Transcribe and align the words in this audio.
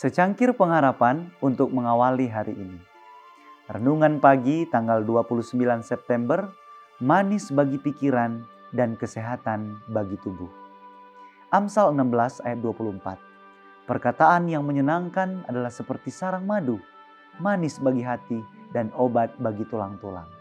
Secangkir 0.00 0.56
pengharapan 0.56 1.28
untuk 1.44 1.76
mengawali 1.76 2.24
hari 2.24 2.56
ini. 2.56 2.80
Renungan 3.68 4.16
pagi 4.16 4.64
tanggal 4.64 5.04
29 5.04 5.52
September, 5.84 6.48
manis 7.04 7.52
bagi 7.52 7.76
pikiran 7.76 8.40
dan 8.72 8.96
kesehatan 8.96 9.76
bagi 9.92 10.16
tubuh. 10.24 10.48
Amsal 11.52 11.92
16 11.92 12.40
ayat 12.48 12.64
24. 12.64 13.20
Perkataan 13.84 14.48
yang 14.48 14.64
menyenangkan 14.64 15.44
adalah 15.44 15.68
seperti 15.68 16.08
sarang 16.08 16.48
madu, 16.48 16.80
manis 17.36 17.76
bagi 17.76 18.00
hati 18.00 18.40
dan 18.72 18.88
obat 18.96 19.36
bagi 19.36 19.68
tulang-tulang. 19.68 20.32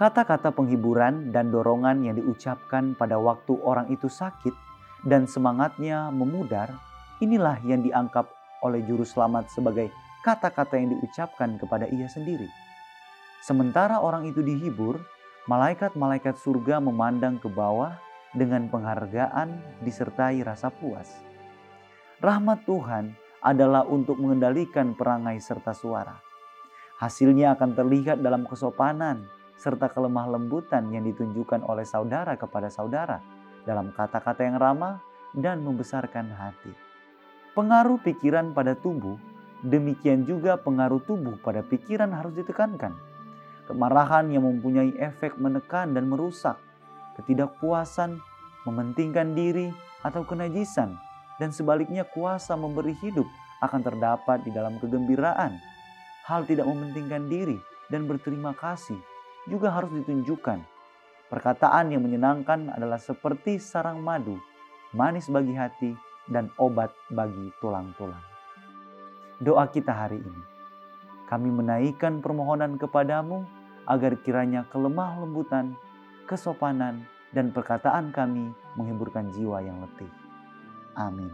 Kata-kata 0.00 0.56
penghiburan 0.56 1.36
dan 1.36 1.52
dorongan 1.52 2.00
yang 2.00 2.16
diucapkan 2.16 2.96
pada 2.96 3.20
waktu 3.20 3.60
orang 3.60 3.92
itu 3.92 4.08
sakit 4.08 4.56
dan 5.04 5.28
semangatnya 5.28 6.08
memudar, 6.08 6.85
inilah 7.20 7.60
yang 7.64 7.80
dianggap 7.80 8.28
oleh 8.64 8.84
juru 8.84 9.04
selamat 9.04 9.48
sebagai 9.52 9.92
kata-kata 10.26 10.76
yang 10.76 10.96
diucapkan 10.98 11.56
kepada 11.56 11.86
ia 11.88 12.10
sendiri. 12.10 12.50
Sementara 13.44 14.02
orang 14.02 14.26
itu 14.26 14.42
dihibur, 14.42 14.98
malaikat-malaikat 15.46 16.34
surga 16.42 16.82
memandang 16.82 17.38
ke 17.38 17.46
bawah 17.46 17.94
dengan 18.34 18.66
penghargaan 18.66 19.80
disertai 19.86 20.42
rasa 20.42 20.68
puas. 20.68 21.08
Rahmat 22.18 22.66
Tuhan 22.66 23.14
adalah 23.44 23.86
untuk 23.86 24.18
mengendalikan 24.18 24.98
perangai 24.98 25.38
serta 25.38 25.70
suara. 25.70 26.18
Hasilnya 26.98 27.54
akan 27.54 27.76
terlihat 27.76 28.24
dalam 28.24 28.48
kesopanan, 28.48 29.28
serta 29.60 29.92
kelemah 29.92 30.26
lembutan 30.36 30.88
yang 30.90 31.04
ditunjukkan 31.06 31.62
oleh 31.64 31.84
saudara 31.84 32.34
kepada 32.34 32.72
saudara 32.72 33.20
dalam 33.62 33.92
kata-kata 33.92 34.42
yang 34.42 34.56
ramah 34.56 34.98
dan 35.36 35.60
membesarkan 35.60 36.32
hati. 36.32 36.85
Pengaruh 37.56 37.96
pikiran 38.04 38.52
pada 38.52 38.76
tubuh, 38.76 39.16
demikian 39.64 40.28
juga 40.28 40.60
pengaruh 40.60 41.00
tubuh 41.08 41.40
pada 41.40 41.64
pikiran 41.64 42.12
harus 42.12 42.36
ditekankan. 42.36 42.92
Kemarahan 43.64 44.28
yang 44.28 44.44
mempunyai 44.44 44.92
efek 45.00 45.40
menekan 45.40 45.96
dan 45.96 46.04
merusak, 46.04 46.60
ketidakpuasan, 47.16 48.20
mementingkan 48.68 49.32
diri 49.32 49.72
atau 50.04 50.20
kenajisan, 50.28 51.00
dan 51.40 51.48
sebaliknya 51.48 52.04
kuasa 52.04 52.52
memberi 52.60 52.92
hidup 53.00 53.24
akan 53.64 53.80
terdapat 53.80 54.44
di 54.44 54.52
dalam 54.52 54.76
kegembiraan. 54.76 55.56
Hal 56.28 56.44
tidak 56.44 56.68
mementingkan 56.68 57.24
diri 57.24 57.56
dan 57.88 58.04
berterima 58.04 58.52
kasih 58.52 59.00
juga 59.48 59.72
harus 59.72 59.96
ditunjukkan. 59.96 60.60
Perkataan 61.32 61.88
yang 61.88 62.04
menyenangkan 62.04 62.68
adalah 62.68 63.00
seperti 63.00 63.56
sarang 63.56 64.04
madu, 64.04 64.36
manis 64.92 65.32
bagi 65.32 65.56
hati, 65.56 65.96
dan 66.30 66.50
obat 66.58 66.92
bagi 67.10 67.50
tulang-tulang. 67.62 68.22
Doa 69.42 69.68
kita 69.68 69.92
hari 69.92 70.22
ini, 70.22 70.42
kami 71.28 71.50
menaikkan 71.50 72.22
permohonan 72.22 72.78
kepadamu 72.78 73.44
agar 73.86 74.18
kiranya 74.22 74.66
kelemah 74.70 75.22
lembutan, 75.22 75.78
kesopanan, 76.26 77.06
dan 77.34 77.52
perkataan 77.52 78.10
kami 78.10 78.50
menghiburkan 78.74 79.30
jiwa 79.34 79.60
yang 79.62 79.78
letih. 79.82 80.10
Amin. 80.96 81.30